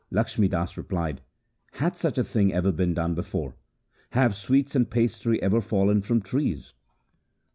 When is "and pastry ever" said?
4.75-5.61